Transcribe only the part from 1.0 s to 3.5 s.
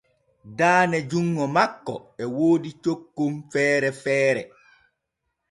junŋo makko e woodi cokkon